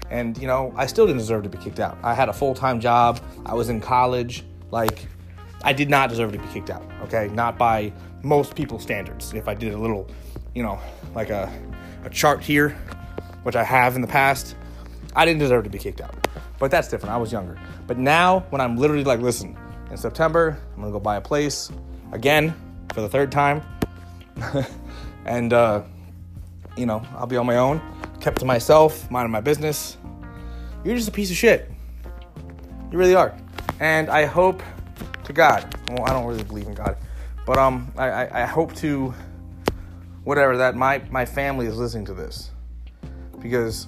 And, 0.10 0.38
you 0.38 0.46
know, 0.46 0.72
I 0.76 0.86
still 0.86 1.08
didn't 1.08 1.20
deserve 1.20 1.44
to 1.44 1.50
be 1.50 1.58
kicked 1.58 1.80
out. 1.80 1.98
I 2.04 2.14
had 2.14 2.30
a 2.30 2.34
full 2.34 2.54
time 2.54 2.80
job, 2.80 3.20
I 3.46 3.54
was 3.56 3.70
in 3.70 3.82
college. 3.82 4.44
Like, 4.70 5.08
I 5.64 5.74
did 5.74 5.90
not 5.90 6.10
deserve 6.10 6.34
to 6.34 6.38
be 6.38 6.48
kicked 6.48 6.70
out, 6.70 6.84
okay? 7.04 7.30
Not 7.34 7.58
by 7.58 7.94
most 8.22 8.56
people's 8.56 8.84
standards. 8.84 9.34
If 9.34 9.48
I 9.48 9.54
did 9.54 9.74
a 9.74 9.78
little, 9.78 10.10
you 10.54 10.62
know, 10.62 10.80
like 11.16 11.30
a, 11.30 11.52
a 12.04 12.10
chart 12.10 12.44
here, 12.44 12.70
which 13.44 13.56
I 13.56 13.64
have 13.64 13.96
in 13.96 14.02
the 14.02 14.08
past, 14.08 14.56
I 15.16 15.26
didn't 15.26 15.40
deserve 15.40 15.64
to 15.66 15.70
be 15.70 15.78
kicked 15.78 16.02
out. 16.02 16.16
But 16.60 16.72
that's 16.72 16.88
different. 16.88 17.14
I 17.14 17.18
was 17.18 17.32
younger. 17.32 17.58
But 17.88 17.98
now, 17.98 18.46
when 18.50 18.62
I'm 18.62 18.78
literally 18.78 19.04
like, 19.04 19.20
listen, 19.20 19.58
in 19.92 19.98
September, 19.98 20.58
I'm 20.76 20.82
gonna 20.82 20.92
go 20.92 21.00
buy 21.00 21.18
a 21.18 21.22
place 21.22 21.72
again 22.12 22.54
for 22.94 23.02
the 23.02 23.10
third 23.10 23.32
time. 23.32 23.62
and, 25.26 25.54
uh, 25.54 25.84
you 26.78 26.86
know, 26.86 27.06
I'll 27.16 27.28
be 27.28 27.38
on 27.38 27.46
my 27.46 27.58
own, 27.58 27.82
kept 28.20 28.40
to 28.40 28.46
myself, 28.46 29.10
minding 29.12 29.32
my 29.32 29.42
business 29.42 29.98
you're 30.84 30.96
just 30.96 31.08
a 31.08 31.12
piece 31.12 31.32
of 31.32 31.38
shit. 31.38 31.72
You 32.92 32.98
really 32.98 33.16
are. 33.16 33.36
And 33.80 34.10
I 34.10 34.26
hope 34.26 34.62
to 35.24 35.34
God, 35.34 35.74
well, 35.90 36.04
I 36.04 36.12
don't 36.12 36.26
really 36.26 36.44
believe 36.44 36.68
in 36.68 36.74
God, 36.74 36.98
but 37.46 37.58
um, 37.58 37.92
I, 37.98 38.10
I, 38.10 38.44
I 38.44 38.46
hope 38.46 38.76
to, 38.76 39.14
whatever, 40.24 40.58
that 40.58 40.76
my, 40.76 41.02
my 41.10 41.26
family 41.26 41.66
is 41.66 41.78
listening 41.78 42.06
to 42.06 42.14
this. 42.14 42.52
Because 43.40 43.88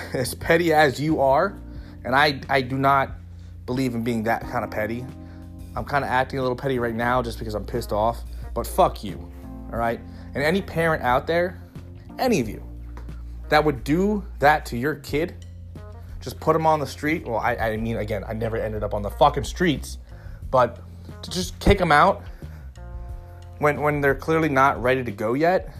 as 0.12 0.34
petty 0.34 0.72
as 0.72 1.00
you 1.00 1.20
are, 1.20 1.58
and 2.04 2.14
I, 2.14 2.40
I 2.48 2.60
do 2.62 2.76
not 2.76 3.10
believe 3.66 3.94
in 3.94 4.02
being 4.02 4.24
that 4.24 4.42
kind 4.42 4.64
of 4.64 4.70
petty. 4.70 5.04
I'm 5.74 5.84
kind 5.84 6.04
of 6.04 6.10
acting 6.10 6.38
a 6.38 6.42
little 6.42 6.56
petty 6.56 6.78
right 6.78 6.94
now 6.94 7.22
just 7.22 7.38
because 7.38 7.54
I'm 7.54 7.64
pissed 7.64 7.92
off, 7.92 8.22
but 8.54 8.66
fuck 8.66 9.02
you, 9.02 9.16
all 9.72 9.78
right? 9.78 10.00
And 10.34 10.42
any 10.42 10.60
parent 10.62 11.02
out 11.02 11.26
there, 11.26 11.60
any 12.18 12.40
of 12.40 12.48
you, 12.48 12.62
that 13.48 13.64
would 13.64 13.84
do 13.84 14.24
that 14.38 14.66
to 14.66 14.76
your 14.76 14.96
kid, 14.96 15.44
just 16.20 16.38
put 16.40 16.52
them 16.52 16.66
on 16.66 16.80
the 16.80 16.86
street. 16.86 17.26
Well, 17.26 17.38
I, 17.38 17.56
I 17.56 17.76
mean, 17.76 17.96
again, 17.96 18.24
I 18.26 18.32
never 18.32 18.56
ended 18.56 18.82
up 18.82 18.94
on 18.94 19.02
the 19.02 19.10
fucking 19.10 19.44
streets, 19.44 19.98
but 20.50 20.80
to 21.22 21.30
just 21.30 21.58
kick 21.58 21.78
them 21.78 21.92
out 21.92 22.22
when 23.58 23.80
when 23.80 24.00
they're 24.00 24.14
clearly 24.14 24.48
not 24.48 24.80
ready 24.82 25.04
to 25.04 25.10
go 25.10 25.34
yet 25.34 25.74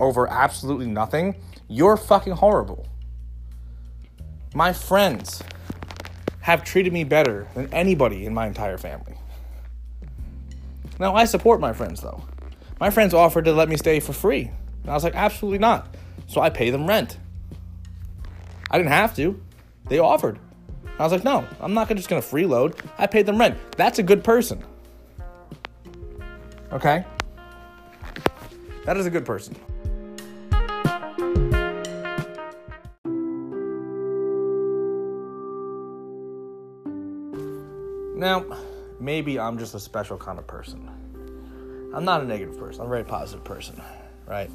over 0.00 0.28
absolutely 0.28 0.86
nothing, 0.86 1.34
you're 1.68 1.96
fucking 1.96 2.34
horrible. 2.34 2.86
My 4.58 4.72
friends 4.72 5.40
have 6.40 6.64
treated 6.64 6.92
me 6.92 7.04
better 7.04 7.46
than 7.54 7.72
anybody 7.72 8.26
in 8.26 8.34
my 8.34 8.48
entire 8.48 8.76
family. 8.76 9.14
Now, 10.98 11.14
I 11.14 11.26
support 11.26 11.60
my 11.60 11.72
friends 11.72 12.00
though. 12.00 12.24
My 12.80 12.90
friends 12.90 13.14
offered 13.14 13.44
to 13.44 13.52
let 13.52 13.68
me 13.68 13.76
stay 13.76 14.00
for 14.00 14.12
free. 14.12 14.50
And 14.82 14.90
I 14.90 14.94
was 14.94 15.04
like, 15.04 15.14
absolutely 15.14 15.60
not. 15.60 15.94
So 16.26 16.40
I 16.40 16.50
pay 16.50 16.70
them 16.70 16.88
rent. 16.88 17.18
I 18.68 18.78
didn't 18.78 18.90
have 18.90 19.14
to. 19.14 19.40
They 19.84 20.00
offered. 20.00 20.40
I 20.98 21.04
was 21.04 21.12
like, 21.12 21.22
no, 21.22 21.46
I'm 21.60 21.72
not 21.72 21.88
just 21.90 22.08
gonna 22.08 22.20
freeload. 22.20 22.84
I 22.98 23.06
paid 23.06 23.26
them 23.26 23.38
rent. 23.38 23.56
That's 23.76 24.00
a 24.00 24.02
good 24.02 24.24
person. 24.24 24.64
Okay? 26.72 27.04
That 28.86 28.96
is 28.96 29.06
a 29.06 29.10
good 29.10 29.24
person. 29.24 29.54
Now, 38.18 38.44
maybe 38.98 39.38
I'm 39.38 39.58
just 39.58 39.76
a 39.76 39.78
special 39.78 40.18
kind 40.18 40.40
of 40.40 40.46
person. 40.48 40.90
I'm 41.94 42.04
not 42.04 42.20
a 42.20 42.24
negative 42.24 42.58
person, 42.58 42.80
I'm 42.80 42.88
a 42.88 42.90
very 42.90 43.04
positive 43.04 43.44
person, 43.44 43.80
right? 44.26 44.50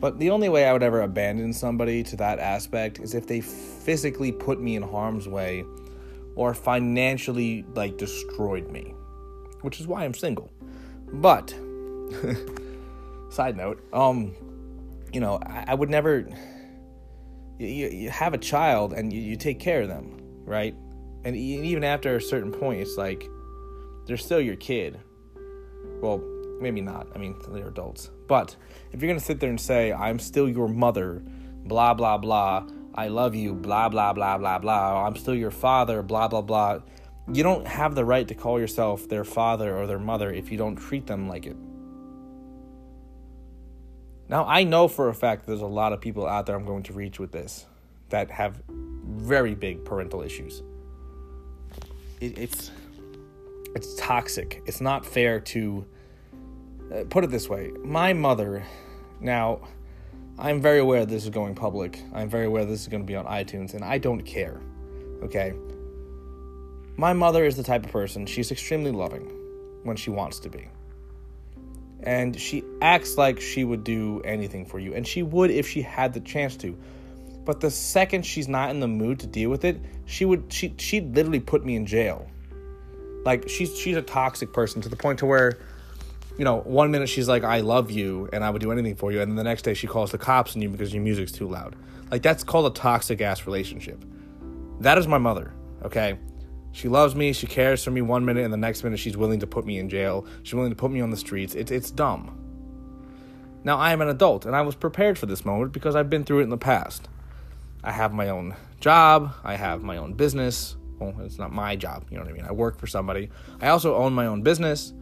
But 0.00 0.18
the 0.18 0.30
only 0.30 0.48
way 0.48 0.64
I 0.64 0.72
would 0.72 0.82
ever 0.82 1.02
abandon 1.02 1.52
somebody 1.52 2.02
to 2.04 2.16
that 2.16 2.38
aspect 2.38 2.98
is 2.98 3.14
if 3.14 3.26
they 3.26 3.42
physically 3.42 4.32
put 4.32 4.58
me 4.58 4.74
in 4.74 4.82
harm's 4.82 5.28
way 5.28 5.66
or 6.34 6.54
financially 6.54 7.66
like 7.74 7.98
destroyed 7.98 8.70
me, 8.70 8.94
which 9.60 9.80
is 9.80 9.86
why 9.86 10.06
I'm 10.06 10.14
single. 10.14 10.50
But 11.12 11.50
side 13.28 13.54
note, 13.58 13.86
um, 13.92 14.34
you 15.12 15.20
know, 15.20 15.38
I, 15.44 15.64
I 15.68 15.74
would 15.74 15.90
never. 15.90 16.26
You, 17.58 17.88
you, 17.88 18.10
have 18.10 18.34
a 18.34 18.38
child 18.38 18.92
and 18.92 19.12
you, 19.12 19.20
you 19.20 19.36
take 19.36 19.58
care 19.58 19.82
of 19.82 19.88
them, 19.88 20.16
right? 20.44 20.76
And 21.24 21.36
even 21.36 21.84
after 21.84 22.16
a 22.16 22.22
certain 22.22 22.52
point, 22.52 22.80
it's 22.80 22.96
like 22.96 23.28
they're 24.06 24.16
still 24.16 24.40
your 24.40 24.56
kid. 24.56 25.00
Well, 26.00 26.18
maybe 26.60 26.80
not. 26.80 27.08
I 27.14 27.18
mean, 27.18 27.36
they're 27.48 27.68
adults. 27.68 28.10
But 28.26 28.56
if 28.92 29.02
you're 29.02 29.08
going 29.08 29.18
to 29.18 29.24
sit 29.24 29.40
there 29.40 29.50
and 29.50 29.60
say, 29.60 29.92
I'm 29.92 30.18
still 30.18 30.48
your 30.48 30.68
mother, 30.68 31.22
blah, 31.64 31.94
blah, 31.94 32.18
blah, 32.18 32.66
I 32.94 33.08
love 33.08 33.34
you, 33.34 33.54
blah, 33.54 33.88
blah, 33.88 34.12
blah, 34.12 34.38
blah, 34.38 34.58
blah, 34.58 35.06
I'm 35.06 35.16
still 35.16 35.34
your 35.34 35.50
father, 35.50 36.02
blah, 36.02 36.28
blah, 36.28 36.42
blah, 36.42 36.80
you 37.32 37.42
don't 37.42 37.66
have 37.66 37.94
the 37.94 38.04
right 38.04 38.26
to 38.28 38.34
call 38.34 38.58
yourself 38.58 39.08
their 39.08 39.24
father 39.24 39.76
or 39.76 39.86
their 39.86 39.98
mother 39.98 40.32
if 40.32 40.50
you 40.50 40.56
don't 40.58 40.76
treat 40.76 41.06
them 41.06 41.28
like 41.28 41.46
it. 41.46 41.56
Now, 44.28 44.44
I 44.46 44.64
know 44.64 44.88
for 44.88 45.08
a 45.08 45.14
fact 45.14 45.46
there's 45.46 45.60
a 45.60 45.66
lot 45.66 45.92
of 45.92 46.00
people 46.00 46.26
out 46.26 46.46
there 46.46 46.56
I'm 46.56 46.64
going 46.64 46.82
to 46.84 46.92
reach 46.92 47.18
with 47.18 47.32
this 47.32 47.66
that 48.10 48.30
have 48.30 48.62
very 48.68 49.54
big 49.54 49.84
parental 49.84 50.22
issues. 50.22 50.62
It, 52.20 52.38
it's 52.38 52.70
it's 53.74 53.94
toxic. 53.96 54.62
It's 54.66 54.80
not 54.80 55.04
fair 55.04 55.40
to 55.40 55.86
uh, 56.92 57.04
put 57.08 57.24
it 57.24 57.30
this 57.30 57.48
way 57.48 57.70
my 57.84 58.12
mother, 58.12 58.64
now, 59.20 59.60
I'm 60.38 60.60
very 60.60 60.78
aware 60.78 61.04
this 61.04 61.24
is 61.24 61.30
going 61.30 61.54
public. 61.54 62.00
I'm 62.14 62.28
very 62.28 62.46
aware 62.46 62.64
this 62.64 62.82
is 62.82 62.88
going 62.88 63.02
to 63.02 63.06
be 63.06 63.16
on 63.16 63.26
iTunes, 63.26 63.74
and 63.74 63.84
I 63.84 63.98
don't 63.98 64.22
care. 64.22 64.60
Okay? 65.22 65.52
My 66.96 67.12
mother 67.12 67.44
is 67.44 67.56
the 67.56 67.62
type 67.62 67.84
of 67.84 67.92
person, 67.92 68.26
she's 68.26 68.50
extremely 68.50 68.90
loving 68.90 69.26
when 69.82 69.96
she 69.96 70.10
wants 70.10 70.40
to 70.40 70.48
be. 70.48 70.68
And 72.00 72.38
she 72.38 72.62
acts 72.80 73.16
like 73.16 73.40
she 73.40 73.64
would 73.64 73.82
do 73.82 74.20
anything 74.24 74.66
for 74.66 74.78
you, 74.78 74.94
and 74.94 75.06
she 75.06 75.22
would 75.22 75.50
if 75.50 75.68
she 75.68 75.82
had 75.82 76.12
the 76.14 76.20
chance 76.20 76.56
to. 76.58 76.78
But 77.48 77.60
the 77.60 77.70
second 77.70 78.26
she's 78.26 78.46
not 78.46 78.68
in 78.68 78.80
the 78.80 78.86
mood 78.86 79.20
to 79.20 79.26
deal 79.26 79.48
with 79.48 79.64
it, 79.64 79.80
she 80.04 80.26
would 80.26 80.52
she 80.52 80.74
she'd 80.76 81.16
literally 81.16 81.40
put 81.40 81.64
me 81.64 81.76
in 81.76 81.86
jail. 81.86 82.28
Like 83.24 83.48
she's 83.48 83.74
she's 83.74 83.96
a 83.96 84.02
toxic 84.02 84.52
person 84.52 84.82
to 84.82 84.90
the 84.90 84.96
point 84.96 85.20
to 85.20 85.26
where 85.26 85.58
you 86.36 86.44
know, 86.44 86.58
one 86.58 86.90
minute 86.90 87.08
she's 87.08 87.26
like, 87.26 87.44
I 87.44 87.60
love 87.60 87.90
you 87.90 88.28
and 88.34 88.44
I 88.44 88.50
would 88.50 88.60
do 88.60 88.70
anything 88.70 88.96
for 88.96 89.12
you. 89.12 89.22
And 89.22 89.30
then 89.30 89.36
the 89.36 89.44
next 89.44 89.62
day 89.62 89.72
she 89.72 89.86
calls 89.86 90.12
the 90.12 90.18
cops 90.18 90.56
on 90.56 90.60
you 90.60 90.68
because 90.68 90.92
your 90.92 91.02
music's 91.02 91.32
too 91.32 91.48
loud. 91.48 91.74
Like, 92.10 92.20
that's 92.20 92.44
called 92.44 92.70
a 92.70 92.78
toxic 92.78 93.22
ass 93.22 93.46
relationship. 93.46 94.04
That 94.80 94.98
is 94.98 95.08
my 95.08 95.18
mother, 95.18 95.54
okay? 95.82 96.18
She 96.72 96.88
loves 96.88 97.14
me, 97.14 97.32
she 97.32 97.46
cares 97.46 97.82
for 97.82 97.90
me 97.90 98.02
one 98.02 98.26
minute, 98.26 98.44
and 98.44 98.52
the 98.52 98.58
next 98.58 98.84
minute 98.84 98.98
she's 98.98 99.16
willing 99.16 99.40
to 99.40 99.46
put 99.46 99.64
me 99.64 99.78
in 99.78 99.88
jail. 99.88 100.26
She's 100.42 100.54
willing 100.54 100.70
to 100.70 100.76
put 100.76 100.90
me 100.90 101.00
on 101.00 101.10
the 101.10 101.16
streets. 101.16 101.54
It's, 101.54 101.70
it's 101.70 101.90
dumb. 101.90 102.38
Now, 103.64 103.78
I 103.78 103.92
am 103.92 104.02
an 104.02 104.08
adult 104.08 104.44
and 104.44 104.54
I 104.54 104.60
was 104.60 104.74
prepared 104.74 105.18
for 105.18 105.24
this 105.24 105.46
moment 105.46 105.72
because 105.72 105.96
I've 105.96 106.10
been 106.10 106.24
through 106.24 106.40
it 106.40 106.44
in 106.44 106.50
the 106.50 106.58
past. 106.58 107.08
I 107.84 107.92
have 107.92 108.12
my 108.12 108.28
own 108.28 108.54
job, 108.80 109.34
I 109.44 109.54
have 109.54 109.82
my 109.82 109.96
own 109.96 110.14
business. 110.14 110.76
Well, 110.98 111.14
it's 111.20 111.38
not 111.38 111.52
my 111.52 111.76
job, 111.76 112.06
you 112.10 112.16
know 112.16 112.24
what 112.24 112.30
I 112.30 112.36
mean? 112.36 112.44
I 112.44 112.52
work 112.52 112.78
for 112.78 112.86
somebody. 112.86 113.30
I 113.60 113.68
also 113.68 113.94
own 113.94 114.12
my 114.12 114.26
own 114.26 114.42
business. 114.42 114.92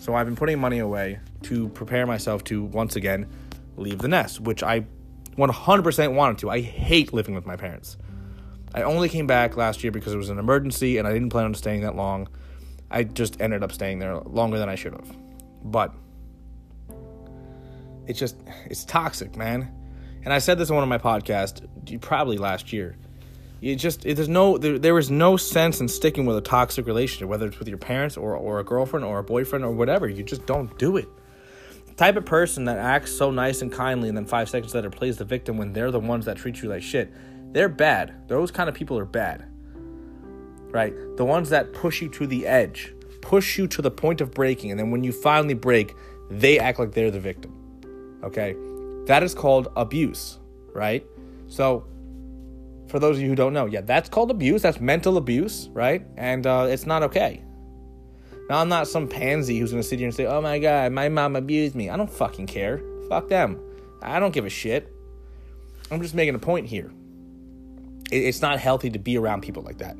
So 0.00 0.14
I've 0.14 0.26
been 0.26 0.36
putting 0.36 0.58
money 0.58 0.78
away 0.78 1.18
to 1.42 1.68
prepare 1.70 2.06
myself 2.06 2.44
to 2.44 2.64
once 2.64 2.96
again 2.96 3.28
leave 3.76 3.98
the 3.98 4.08
nest, 4.08 4.40
which 4.40 4.62
I 4.62 4.86
100% 5.36 6.14
wanted 6.14 6.38
to. 6.38 6.50
I 6.50 6.60
hate 6.60 7.12
living 7.12 7.34
with 7.34 7.44
my 7.44 7.56
parents. 7.56 7.96
I 8.74 8.82
only 8.82 9.08
came 9.08 9.26
back 9.26 9.56
last 9.56 9.82
year 9.84 9.90
because 9.90 10.12
it 10.12 10.16
was 10.16 10.30
an 10.30 10.38
emergency 10.38 10.98
and 10.98 11.06
I 11.06 11.12
didn't 11.12 11.30
plan 11.30 11.46
on 11.46 11.54
staying 11.54 11.82
that 11.82 11.96
long. 11.96 12.28
I 12.90 13.04
just 13.04 13.40
ended 13.40 13.62
up 13.62 13.72
staying 13.72 13.98
there 13.98 14.16
longer 14.18 14.58
than 14.58 14.68
I 14.68 14.74
should 14.74 14.92
have. 14.92 15.16
But 15.64 15.94
it's 18.06 18.18
just 18.18 18.36
it's 18.66 18.84
toxic, 18.84 19.36
man. 19.36 19.72
And 20.26 20.32
I 20.32 20.40
said 20.40 20.58
this 20.58 20.70
in 20.70 20.74
one 20.74 20.82
of 20.82 20.88
my 20.88 20.98
podcasts 20.98 21.64
probably 22.00 22.36
last 22.36 22.72
year. 22.72 22.96
It 23.62 23.76
just 23.76 24.04
it, 24.04 24.16
there's 24.16 24.28
no 24.28 24.58
there, 24.58 24.76
there 24.76 24.98
is 24.98 25.08
no 25.08 25.36
sense 25.36 25.80
in 25.80 25.86
sticking 25.86 26.26
with 26.26 26.36
a 26.36 26.40
toxic 26.40 26.84
relationship 26.84 27.28
whether 27.28 27.46
it's 27.46 27.60
with 27.60 27.68
your 27.68 27.78
parents 27.78 28.16
or, 28.16 28.34
or 28.34 28.58
a 28.58 28.64
girlfriend 28.64 29.04
or 29.04 29.20
a 29.20 29.22
boyfriend 29.22 29.64
or 29.64 29.70
whatever. 29.70 30.08
You 30.08 30.24
just 30.24 30.44
don't 30.44 30.76
do 30.78 30.96
it. 30.96 31.08
The 31.86 31.94
type 31.94 32.16
of 32.16 32.26
person 32.26 32.64
that 32.64 32.76
acts 32.76 33.12
so 33.12 33.30
nice 33.30 33.62
and 33.62 33.72
kindly 33.72 34.08
and 34.08 34.18
then 34.18 34.26
five 34.26 34.50
seconds 34.50 34.74
later 34.74 34.90
plays 34.90 35.16
the 35.16 35.24
victim 35.24 35.58
when 35.58 35.72
they're 35.72 35.92
the 35.92 36.00
ones 36.00 36.24
that 36.24 36.38
treat 36.38 36.60
you 36.60 36.70
like 36.70 36.82
shit. 36.82 37.14
They're 37.52 37.68
bad. 37.68 38.26
Those 38.26 38.50
kind 38.50 38.68
of 38.68 38.74
people 38.74 38.98
are 38.98 39.04
bad. 39.04 39.44
Right? 40.72 40.92
The 41.16 41.24
ones 41.24 41.50
that 41.50 41.72
push 41.72 42.02
you 42.02 42.08
to 42.08 42.26
the 42.26 42.48
edge 42.48 42.92
push 43.22 43.56
you 43.58 43.68
to 43.68 43.80
the 43.80 43.92
point 43.92 44.20
of 44.20 44.32
breaking 44.32 44.72
and 44.72 44.80
then 44.80 44.90
when 44.90 45.04
you 45.04 45.12
finally 45.12 45.54
break 45.54 45.94
they 46.30 46.58
act 46.58 46.80
like 46.80 46.94
they're 46.94 47.12
the 47.12 47.20
victim. 47.20 47.52
Okay 48.24 48.56
that 49.06 49.22
is 49.22 49.34
called 49.34 49.68
abuse 49.76 50.38
right 50.74 51.06
so 51.48 51.86
for 52.88 53.00
those 53.00 53.16
of 53.16 53.22
you 53.22 53.28
who 53.28 53.34
don't 53.34 53.52
know, 53.52 53.66
yeah, 53.66 53.80
that's 53.80 54.08
called 54.08 54.30
abuse. 54.30 54.62
That's 54.62 54.80
mental 54.80 55.16
abuse, 55.16 55.68
right? 55.72 56.06
And 56.16 56.46
uh, 56.46 56.66
it's 56.68 56.86
not 56.86 57.02
okay. 57.04 57.42
Now, 58.48 58.60
I'm 58.60 58.68
not 58.68 58.86
some 58.86 59.08
pansy 59.08 59.58
who's 59.58 59.72
gonna 59.72 59.82
sit 59.82 59.98
here 59.98 60.06
and 60.06 60.14
say, 60.14 60.26
oh 60.26 60.40
my 60.40 60.58
god, 60.58 60.92
my 60.92 61.08
mom 61.08 61.34
abused 61.34 61.74
me. 61.74 61.90
I 61.90 61.96
don't 61.96 62.10
fucking 62.10 62.46
care. 62.46 62.80
Fuck 63.08 63.28
them. 63.28 63.60
I 64.02 64.20
don't 64.20 64.32
give 64.32 64.46
a 64.46 64.50
shit. 64.50 64.92
I'm 65.90 66.00
just 66.00 66.14
making 66.14 66.34
a 66.34 66.38
point 66.38 66.66
here. 66.66 66.92
It's 68.12 68.40
not 68.40 68.60
healthy 68.60 68.90
to 68.90 69.00
be 69.00 69.18
around 69.18 69.42
people 69.42 69.64
like 69.64 69.78
that, 69.78 69.96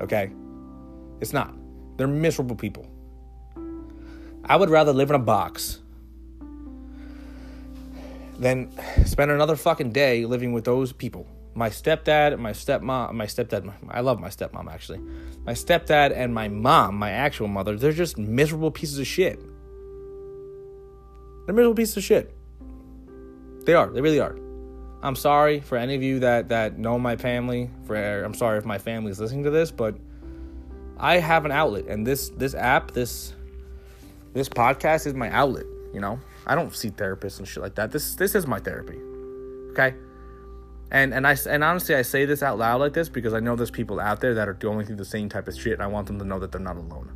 okay? 0.00 0.30
It's 1.20 1.32
not. 1.32 1.52
They're 1.96 2.06
miserable 2.06 2.54
people. 2.54 2.86
I 4.44 4.54
would 4.54 4.70
rather 4.70 4.92
live 4.92 5.10
in 5.10 5.16
a 5.16 5.20
box 5.20 5.80
than 8.38 8.70
spend 9.04 9.30
another 9.30 9.56
fucking 9.56 9.90
day 9.90 10.24
living 10.24 10.52
with 10.52 10.64
those 10.64 10.92
people 10.92 11.26
my 11.58 11.70
stepdad, 11.70 12.38
my 12.38 12.52
stepmom, 12.52 13.12
my 13.14 13.26
stepdad, 13.26 13.72
I 13.88 14.00
love 14.00 14.20
my 14.20 14.28
stepmom 14.28 14.72
actually. 14.72 15.00
My 15.44 15.54
stepdad 15.54 16.12
and 16.14 16.32
my 16.32 16.46
mom, 16.46 16.94
my 16.94 17.10
actual 17.10 17.48
mother, 17.48 17.76
they're 17.76 17.90
just 17.90 18.16
miserable 18.16 18.70
pieces 18.70 19.00
of 19.00 19.08
shit. 19.08 19.40
They're 21.44 21.54
miserable 21.54 21.74
pieces 21.74 21.96
of 21.96 22.04
shit. 22.04 22.32
They 23.64 23.74
are. 23.74 23.90
They 23.90 24.00
really 24.00 24.20
are. 24.20 24.36
I'm 25.02 25.16
sorry 25.16 25.58
for 25.58 25.76
any 25.76 25.96
of 25.96 26.02
you 26.02 26.20
that 26.20 26.48
that 26.50 26.78
know 26.78 26.96
my 26.96 27.16
family. 27.16 27.70
For 27.86 28.22
I'm 28.22 28.34
sorry 28.34 28.58
if 28.58 28.64
my 28.64 28.78
family 28.78 29.10
is 29.10 29.18
listening 29.18 29.42
to 29.42 29.50
this, 29.50 29.72
but 29.72 29.96
I 30.96 31.18
have 31.18 31.44
an 31.44 31.50
outlet, 31.50 31.86
and 31.86 32.06
this 32.06 32.28
this 32.30 32.54
app, 32.54 32.92
this 32.92 33.34
this 34.32 34.48
podcast 34.48 35.08
is 35.08 35.14
my 35.14 35.30
outlet. 35.30 35.66
You 35.92 36.00
know, 36.00 36.20
I 36.48 36.54
don't 36.54 36.74
see 36.74 36.90
therapists 36.90 37.38
and 37.38 37.46
shit 37.46 37.62
like 37.62 37.74
that. 37.74 37.92
This 37.92 38.14
this 38.14 38.34
is 38.34 38.46
my 38.46 38.58
therapy. 38.58 38.98
Okay. 39.72 39.94
And 40.90 41.12
and 41.12 41.26
I 41.26 41.36
and 41.48 41.62
honestly, 41.62 41.94
I 41.94 42.02
say 42.02 42.24
this 42.24 42.42
out 42.42 42.58
loud 42.58 42.80
like 42.80 42.94
this 42.94 43.10
because 43.10 43.34
I 43.34 43.40
know 43.40 43.54
there's 43.54 43.70
people 43.70 44.00
out 44.00 44.20
there 44.20 44.34
that 44.34 44.48
are 44.48 44.54
going 44.54 44.86
through 44.86 44.96
the 44.96 45.04
same 45.04 45.28
type 45.28 45.46
of 45.46 45.54
shit, 45.54 45.74
and 45.74 45.82
I 45.82 45.86
want 45.86 46.06
them 46.06 46.18
to 46.18 46.24
know 46.24 46.38
that 46.38 46.50
they're 46.50 46.60
not 46.60 46.76
alone. 46.76 47.12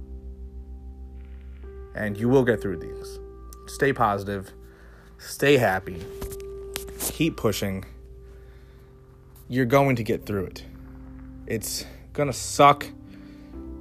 And 1.95 2.19
you 2.19 2.29
will 2.29 2.45
get 2.45 2.61
through 2.61 2.79
these. 2.79 3.19
Stay 3.67 3.93
positive, 3.93 4.53
stay 5.19 5.57
happy, 5.57 6.05
keep 7.01 7.39
pushing. 7.39 7.87
You're 9.49 9.67
going 9.67 9.97
to 9.97 10.03
get 10.03 10.27
through 10.27 10.47
it. 10.47 10.65
It's 11.47 11.87
gonna 12.12 12.33
suck, 12.35 12.87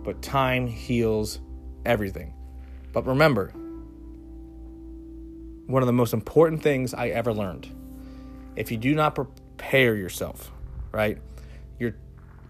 but 0.03 0.21
time 0.21 0.67
heals 0.67 1.39
everything. 1.85 2.33
But 2.93 3.05
remember, 3.05 3.53
one 5.71 5.83
of 5.83 5.87
the 5.87 5.93
most 5.93 6.13
important 6.13 6.61
things 6.61 6.93
I 6.93 7.09
ever 7.09 7.33
learned 7.33 7.69
if 8.55 8.71
you 8.71 8.77
do 8.77 8.93
not 8.93 9.15
prepare 9.15 9.95
yourself, 9.95 10.51
right? 10.91 11.17
You're 11.79 11.95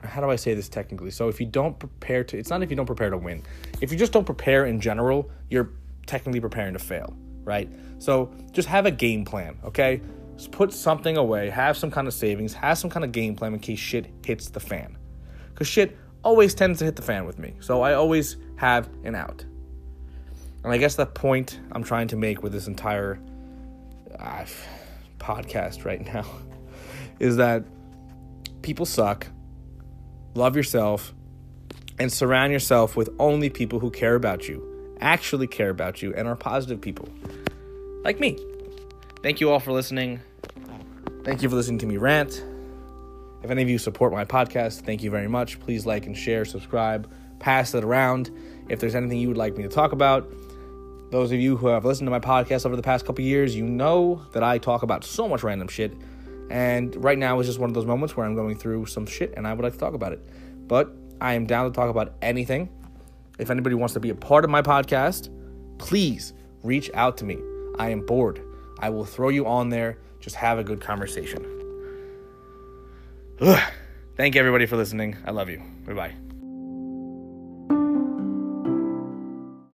how 0.04 0.20
do 0.20 0.30
I 0.30 0.36
say 0.36 0.56
this 0.56 0.68
technically? 0.68 1.12
So 1.12 1.28
if 1.28 1.40
you 1.40 1.46
don't 1.46 1.78
prepare 1.78 2.24
to 2.24 2.38
it's 2.38 2.50
not 2.50 2.64
if 2.64 2.70
you 2.70 2.76
don't 2.76 2.86
prepare 2.86 3.10
to 3.10 3.18
win. 3.18 3.44
If 3.82 3.92
you 3.92 3.98
just 3.98 4.12
don't 4.12 4.26
prepare 4.26 4.66
in 4.66 4.80
general, 4.80 5.30
you're 5.50 5.72
technically 6.08 6.40
preparing 6.40 6.74
to 6.74 6.80
fail, 6.80 7.16
right? 7.44 7.70
So 8.00 8.34
just 8.52 8.68
have 8.68 8.86
a 8.86 8.92
game 8.92 9.26
plan, 9.26 9.58
okay? 9.64 10.02
Just 10.36 10.52
put 10.52 10.74
something 10.74 11.18
away, 11.18 11.50
have 11.50 11.78
some 11.78 11.92
kind 11.92 12.08
of 12.08 12.16
savings, 12.16 12.54
have 12.54 12.78
some 12.78 12.90
kind 12.90 13.06
of 13.06 13.12
game 13.12 13.36
plan 13.36 13.54
in 13.54 13.60
case 13.60 13.80
shit 13.80 14.08
hits 14.26 14.50
the 14.50 14.60
fan. 14.60 14.98
Cuz 15.54 15.68
shit 15.68 15.98
always 16.24 16.56
tends 16.56 16.80
to 16.80 16.86
hit 16.86 16.96
the 16.96 17.02
fan 17.02 17.26
with 17.26 17.38
me. 17.38 17.54
So 17.60 17.82
I 17.82 17.94
always 17.94 18.38
have 18.56 18.90
an 19.04 19.16
out. 19.16 19.46
And 20.64 20.72
I 20.72 20.78
guess 20.78 20.96
the 20.96 21.06
point 21.06 21.60
I'm 21.72 21.84
trying 21.84 22.08
to 22.10 22.16
make 22.16 22.44
with 22.44 22.52
this 22.52 22.68
entire 22.68 23.20
uh, 24.18 24.46
podcast 25.18 25.86
right 25.86 26.02
now 26.02 26.26
is 27.20 27.38
that 27.38 27.64
people 28.62 28.86
suck, 28.86 29.28
love 30.36 30.56
yourself, 30.56 31.14
and 32.00 32.12
surround 32.12 32.52
yourself 32.52 32.96
with 32.96 33.10
only 33.20 33.50
people 33.50 33.80
who 33.80 33.92
care 33.92 34.16
about 34.16 34.48
you, 34.48 34.96
actually 35.00 35.48
care 35.48 35.70
about 35.70 36.02
you, 36.02 36.14
and 36.16 36.28
are 36.28 36.36
positive 36.36 36.82
people. 36.82 37.08
Like 38.04 38.20
me. 38.20 38.38
Thank 39.22 39.40
you 39.40 39.52
all 39.52 39.60
for 39.60 39.72
listening. 39.72 40.20
Thank 41.24 41.44
you 41.44 41.50
for 41.50 41.56
listening 41.56 41.78
to 41.80 41.86
me 41.86 41.98
rant. 41.98 42.44
If 43.44 43.52
any 43.52 43.62
of 43.62 43.70
you 43.70 43.78
support 43.78 44.12
my 44.12 44.26
podcast, 44.26 44.82
thank 44.82 45.04
you 45.04 45.12
very 45.12 45.28
much. 45.28 45.60
Please 45.60 45.86
like 45.86 46.06
and 46.08 46.18
share, 46.18 46.46
subscribe, 46.46 47.12
pass 47.40 47.74
it 47.74 47.84
around. 47.84 48.32
If 48.70 48.80
there's 48.80 48.96
anything 48.96 49.20
you 49.20 49.28
would 49.28 49.38
like 49.38 49.58
me 49.58 49.64
to 49.64 49.70
talk 49.70 49.92
about, 49.92 50.32
those 51.12 51.32
of 51.32 51.40
you 51.40 51.58
who 51.58 51.68
have 51.68 51.86
listened 51.86 52.08
to 52.08 52.12
my 52.12 52.20
podcast 52.20 52.66
over 52.66 52.76
the 52.76 52.82
past 52.82 53.06
couple 53.06 53.24
years, 53.24 53.56
you 53.56 53.66
know 53.66 54.26
that 54.32 54.44
I 54.44 54.58
talk 54.58 54.82
about 54.82 55.04
so 55.04 55.28
much 55.28 55.44
random 55.44 55.68
shit 55.68 55.94
and 56.52 56.94
right 57.02 57.18
now 57.18 57.40
is 57.40 57.48
just 57.48 57.60
one 57.60 57.70
of 57.70 57.74
those 57.74 57.86
moments 57.86 58.18
where 58.18 58.26
I'm 58.26 58.36
going 58.36 58.58
through 58.58 58.86
some 58.88 59.06
shit 59.06 59.34
and 59.38 59.48
I 59.48 59.54
would 59.54 59.64
like 59.64 59.74
to 59.74 59.80
talk 59.80 59.94
about 59.94 60.12
it. 60.12 60.20
But 60.68 60.94
I 61.22 61.34
am 61.34 61.46
down 61.46 61.66
to 61.66 61.72
talk 61.72 61.90
about 61.90 62.14
anything. 62.22 62.70
If 63.40 63.50
anybody 63.50 63.76
wants 63.76 63.94
to 63.94 64.02
be 64.02 64.10
a 64.10 64.16
part 64.16 64.44
of 64.44 64.50
my 64.50 64.62
podcast, 64.62 65.30
please 65.78 66.34
reach 66.62 66.92
out 66.94 67.18
to 67.18 67.26
me. 67.26 67.38
I 67.80 67.90
am 67.90 68.06
bored. 68.06 68.42
I 68.80 68.90
will 68.90 69.06
throw 69.06 69.30
you 69.30 69.48
on 69.48 69.70
there. 69.70 69.98
Just 70.20 70.36
have 70.36 70.60
a 70.60 70.64
good 70.64 70.82
conversation. 70.82 71.46
Ugh. 73.40 73.60
Thank 74.18 74.36
you, 74.36 74.40
everybody, 74.40 74.66
for 74.66 74.76
listening. 74.76 75.16
I 75.26 75.32
love 75.32 75.50
you. 75.50 75.62
Bye 75.86 75.94
bye. 75.94 76.31